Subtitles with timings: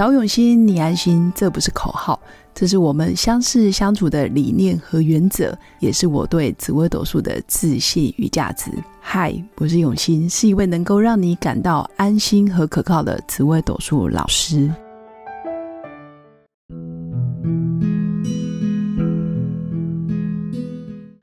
[0.00, 2.18] 找永新，你安心，这不是口号，
[2.54, 8.70] 这是我们相识相处的理念和原则，也是我对紫微斗数的自信与价值。
[8.98, 14.72] 嗨，我是永新，是一位能够让你感到安心和可靠的紫微斗数老师。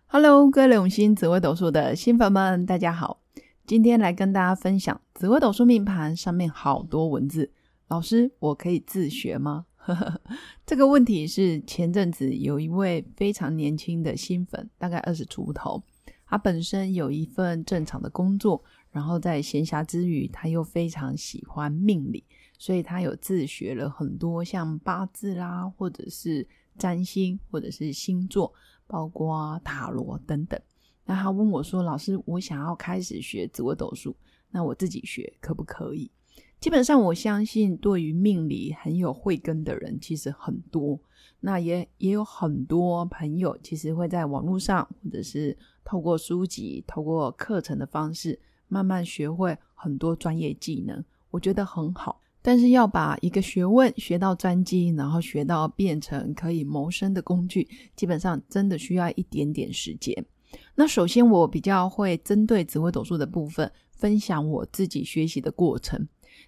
[0.06, 3.18] Hello，各位永新紫微斗数的新粉们，大家好，
[3.66, 7.50] 今天来跟大家分享紫微斗数命盘上面好多文字。
[7.88, 9.66] 老师，我可以自学吗？
[10.66, 15.82] 这个问题是前阵子有一位非常年轻的新粉，大概二十出头，
[16.26, 22.26] 他本身有一份正常的工作，然后在闲暇之余，他又非常喜欢命理，
[22.58, 26.46] 所以他有自学了很多像八字啦，或者是
[26.78, 28.54] 占星，或者是星座，
[28.86, 30.60] 包括塔罗等等。
[31.06, 34.14] 那他问我说：“老师，我想要开始学紫微斗数，
[34.52, 36.12] 那我自己学可不可以？”
[36.60, 41.00] 基本上，我相信对于命理很有慧根的人其实很多。
[41.40, 45.56] 那也也有很多朋友其实会在网络上，或者是
[45.86, 51.04] 透过书籍、透过课程的方式，慢慢学会很多专业技能。
[51.30, 52.20] 我觉得很好。
[52.42, 60.26] 但是要把一个学问学到专精，然后学到变成可以谋生的工具，基本上真的需要一点点时间。
[60.74, 66.08] 那首先，我比较会针对紫微斗数的部分，分享我自己学习的过程。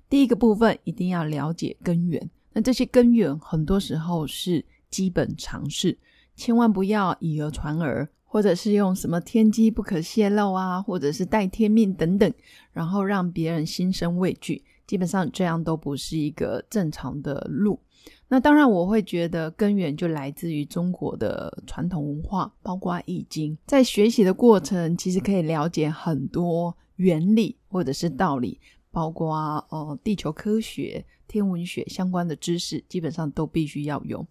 [0.09, 5.97] 第一个部分一定要了解根源，那这些根源很多时候是基本常识，
[6.35, 12.33] 千万不要以讹传讹，或者是用什么天机不可泄露啊，或者是待天命等等，
[12.73, 14.63] 然后让别人心生畏惧。
[14.87, 17.79] 基本上这样都不是一个正常的路。
[18.27, 23.55] 那当然，我会觉得根源就来自于中国的传统文化，包括易经。
[23.67, 28.59] 在学习的过程，其实可以了解很多原理或者是道理。
[28.91, 29.35] 包括
[29.69, 34.25] 呃地球科学、天文学相关的知识，基本上都必须要用。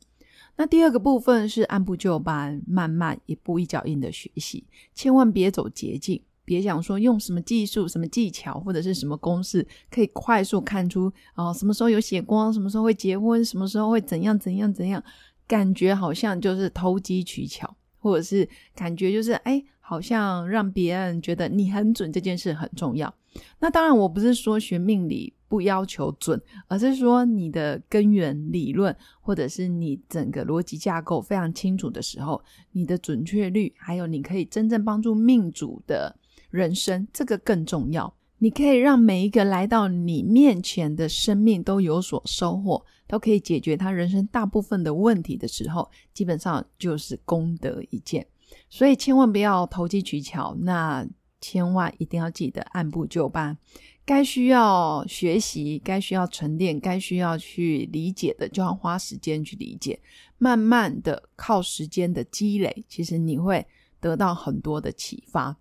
[0.56, 4.64] 那第二个部分是按部就班、慢慢一步一脚印的学习，
[4.94, 15.02] 千万别走捷径，别想说用什么技术、什么技巧或者是什么公式，可以快速看出啊什么时候有血光，什么时候会结婚，什么时候会怎样怎样怎样，
[15.46, 19.64] 感觉好像就是投机取巧，或者是感觉就是哎。
[19.88, 23.12] 好像让别人觉得你很准，这件事很重要。
[23.58, 32.38] 那当然，我不是说学命理不要求准，而是说你的根源理论或者是你整个逻辑架构非常清楚的时候，
[32.72, 36.14] 你的准确率，还有你可以真正帮助命主的
[36.50, 38.12] 人生，这个更重要。
[38.40, 48.26] 你可以让每一个来到你面前的生命都有所收获，都可以解决他人生大部分的问题的时候，基本上就是功德一件。
[48.68, 51.06] 所以千万不要投机取巧，那
[51.40, 53.56] 千万一定要记得按部就班，
[54.04, 60.00] 该需要学习、该需要沉淀、该需要去理解的，就要花时间去理解，
[60.36, 63.64] 慢慢的靠时间的积累，其实你会
[64.00, 65.56] 得到很多的启发。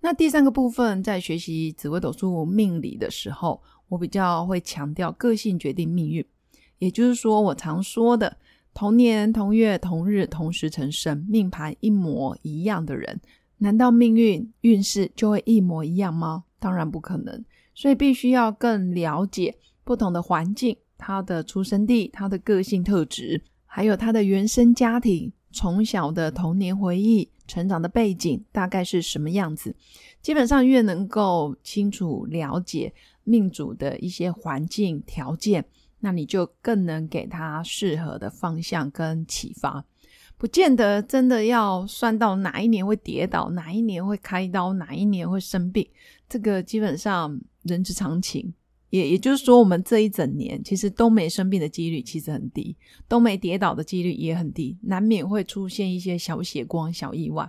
[0.00, 6.26] 那第三个部分，在学习紫微斗数命理的时候，我比较会强调个性决定命运，
[6.78, 8.36] 也就是说，我常说的。
[8.72, 13.20] 同年同月同日同时成生，命盘一模一样的人，
[13.58, 16.44] 难道命运运势就会一模一样吗？
[16.58, 17.44] 当然不可能。
[17.74, 29.74] 所以必须要更了解不同的环境，他的出生地、他的个性特质，还有他的原生家庭、从小的童年回忆、成长的背景大概是什么样子。
[30.20, 32.92] 基本上越能够清楚了解
[33.24, 35.64] 命主的一些环境条件。
[36.00, 39.84] 那你就更能给他适合的方向跟启发，
[40.36, 45.86] 不见得真的要算到哪一年会跌倒，哪一年会开刀，哪一年会生病，
[46.28, 48.52] 这个基本上人之常情。
[48.88, 57.48] 也也就是说，我们这一整年其实都没生病的几率其实很低，都没跌倒的几率也很低，难免会出现一些小血光、小意外。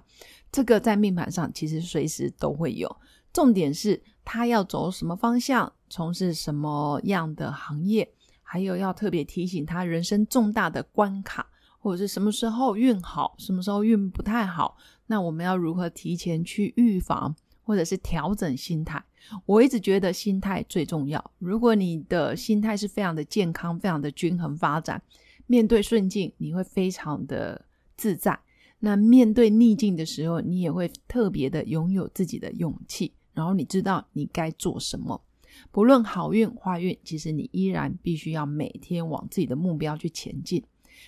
[0.52, 2.96] 这个在命盘上其实随时都会有，
[3.34, 8.08] 重点是他要走什么方向，从事什么样的行业。
[8.52, 11.48] 还有要特别提醒他人生重大的关卡，
[11.80, 14.76] 或者是什么时候运好，什么时候运不太好，
[15.08, 17.34] 那我们要如何提前去预防，
[17.64, 19.02] 或者是调整心态？
[19.46, 21.32] 我一直觉得心态最重要。
[21.40, 25.02] 如果你的心态是非常的健康，非常的均衡发展，
[25.48, 27.66] 面对顺境你会非常的
[27.96, 28.34] 自在；
[28.80, 35.22] 那面对逆境的时候，你也会特别的拥有自己的勇气，然后你知道你该做什么。
[35.70, 40.64] 不论好运坏运，其实你依然必须要每天往自己的目标去前进。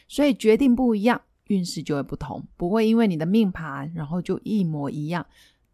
[0.08, 2.46] 所以决定不一样，运势就会不同。
[2.58, 5.26] 不会因为你的命盘，然后就一模一样，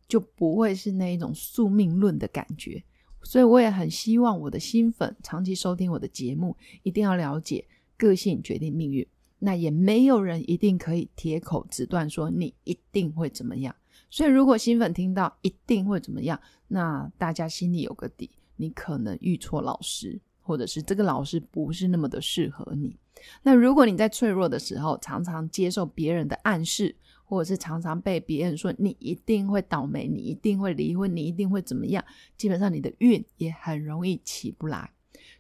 [0.07, 2.83] 就不会是那一种宿命论的感觉。
[3.23, 7.65] 所以我也很希望我的新粉长期收听我的节目，一定要了解
[7.97, 9.05] 个性决定命运。
[9.39, 13.73] 那也没有人一定可以铁口直断说你一定会怎么样。
[14.09, 22.97] 所以如果新粉听到一定会怎么样，那大家心里有个底，你可能遇错老师，或者是这个老师不是那么的适合你。
[23.41, 32.03] 那如果你在脆弱的时候，常常接受别人的暗示，或者是常常被别人说你一定会倒霉，你一定会离婚，你一定会怎么样，
[32.37, 34.91] 基本上你的运也很容易起不来。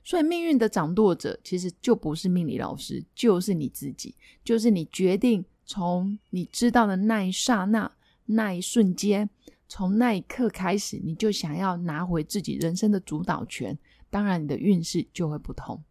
[0.03, 7.91] 所以命运的掌舵者其实就不是命理老师，就是你自己，就是你决定从你知道的那一刹那、
[8.25, 9.29] 那一瞬间，
[9.69, 13.77] 从那一刻开始，你就想要拿回自己人生的主导权，
[14.09, 15.81] 当然你的运势就会不同。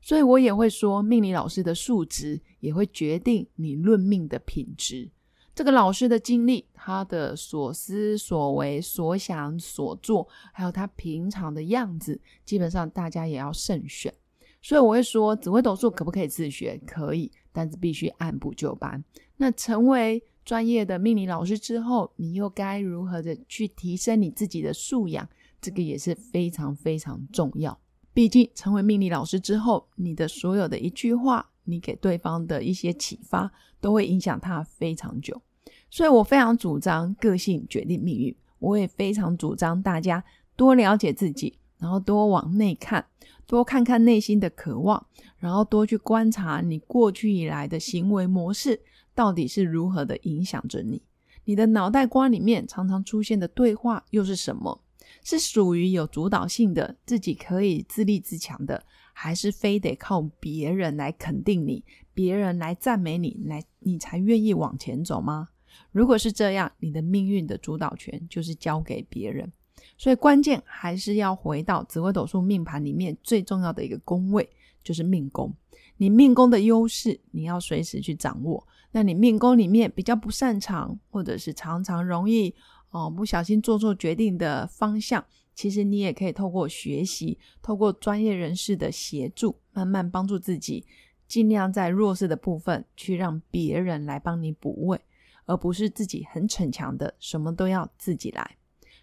[0.00, 5.10] 所以我也会说，命理老师的数值也会决定你论命的品质。
[5.54, 14.12] 这个老师的经历，他的所思所为、所想所做，还有他平常的样子，基本上大家也要慎选。
[14.60, 16.80] 所以我会说，紫微斗数可不可以自学？
[16.86, 19.02] 可以，但是必须按部就班。
[19.36, 25.28] 那成为专业的命理老师之后，你又该如何的去提升你自己的素养？
[25.60, 27.78] 这个也是非常非常重要。
[28.12, 31.50] 毕竟成为命理老师之后，你的所有的一句话。
[31.66, 33.50] 你给对方的一些启发，
[33.80, 35.40] 都会影响他非常久。
[35.88, 38.36] 所以我非常主张个性决定命运。
[38.58, 40.22] 我也非常主张大家
[40.56, 43.06] 多了解自己，然后多往内看，
[43.46, 45.06] 多看看内心的渴望，
[45.38, 48.82] 然后多去观察你过去以来的行为模式
[49.14, 51.02] 到底是如何的影响着你。
[51.44, 54.82] 你的脑袋瓜里面常常出现的对话又是什么？
[55.22, 58.84] 是属于有主导性的，自己可以自立自强的。
[59.16, 65.50] 还是非得靠别人来肯定你，别人来赞美你，来你才愿意往前走吗？
[65.92, 69.52] 如果是这样，你的命运的主导权就是交给别人。
[69.96, 74.48] 所以关键还是要回到紫微斗数命盘里面最重要的一个宫位，
[74.82, 75.54] 就是命宫。
[75.96, 78.66] 你命宫的优势，你要随时去掌握。
[78.94, 82.54] 那你命宫里面比较不擅长，或者是常常容易
[82.90, 85.24] 哦不小心做错决定的方向。
[85.52, 90.86] 其实你也可以透过学习，透过专业人士的协助，慢慢帮助自己，
[91.26, 95.00] 尽量在弱势的部分去让别人来帮你补位，
[95.46, 98.56] 而不是自己很逞强的，什么都要自己来，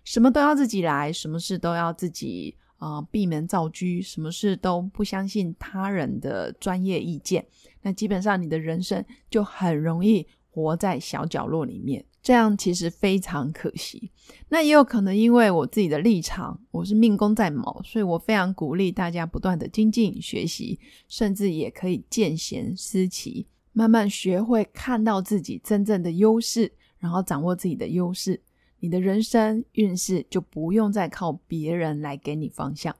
[0.05, 7.45] 什么都要自己来，什么事都要自己啊闭门造车，什么事都不相信他人的专业意见，
[7.83, 12.03] 那基本上你的人生就很容易活在小角落里面。
[12.23, 14.11] 这样其实非常可惜。
[14.49, 28.39] 那也有可能因为我自己的立场，我是命宫在卯，所以我非常鼓励大家不断的精进学习，甚至也可以见贤思齐，慢慢学会看到自己真正的优势，然后掌握自己的优势，
[28.81, 32.93] 你的人生运势就不用再靠别人来给你方向。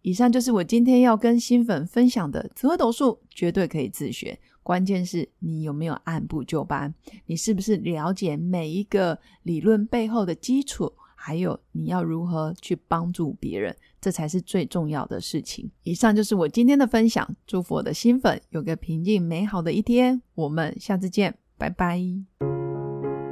[0.00, 4.38] 以上就是我今天要跟新粉分享的紫微斗数，绝对可以自学。
[4.62, 6.94] 关键是你有没有按部就班，
[7.26, 15.70] 你是不是了解每一个理论背后的基础，还有你要如何去帮助别人，这才是最重要的事情。
[15.82, 22.00] 以上就是我今天的分享，祝福我的新粉有个平静美好的一天，我们下次见，拜拜。